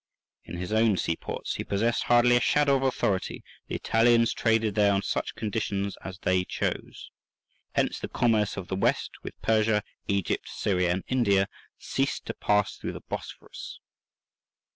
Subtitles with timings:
[0.45, 4.91] In his own seaports he possessed hardly a shadow of authority: the Italians traded there
[4.91, 7.11] on such conditions as they chose.
[7.73, 12.77] Hence the commerce of the West with Persia, Egypt, Syria, and India, ceased to pass
[12.77, 13.79] through the Bosphorus.